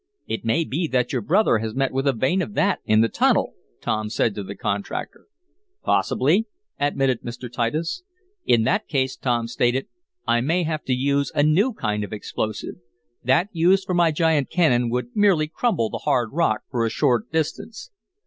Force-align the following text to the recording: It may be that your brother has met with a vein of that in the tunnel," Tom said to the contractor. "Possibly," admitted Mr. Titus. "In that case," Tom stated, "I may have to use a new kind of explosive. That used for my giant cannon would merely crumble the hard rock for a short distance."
It 0.25 0.43
may 0.43 0.63
be 0.63 0.87
that 0.87 1.13
your 1.13 1.21
brother 1.21 1.59
has 1.59 1.75
met 1.75 1.91
with 1.91 2.07
a 2.07 2.11
vein 2.11 2.41
of 2.41 2.55
that 2.55 2.79
in 2.85 3.01
the 3.01 3.07
tunnel," 3.07 3.53
Tom 3.81 4.09
said 4.09 4.33
to 4.33 4.41
the 4.41 4.55
contractor. 4.55 5.27
"Possibly," 5.83 6.47
admitted 6.79 7.21
Mr. 7.21 7.51
Titus. 7.53 8.01
"In 8.43 8.63
that 8.63 8.87
case," 8.87 9.15
Tom 9.15 9.47
stated, 9.47 9.85
"I 10.27 10.41
may 10.41 10.63
have 10.63 10.83
to 10.85 10.93
use 10.93 11.31
a 11.35 11.43
new 11.43 11.71
kind 11.71 12.03
of 12.03 12.13
explosive. 12.13 12.77
That 13.23 13.49
used 13.51 13.85
for 13.85 13.93
my 13.93 14.09
giant 14.09 14.49
cannon 14.49 14.89
would 14.89 15.15
merely 15.15 15.47
crumble 15.47 15.91
the 15.91 15.99
hard 15.99 16.29
rock 16.33 16.61
for 16.71 16.83
a 16.83 16.89
short 16.89 17.31
distance." 17.31 17.91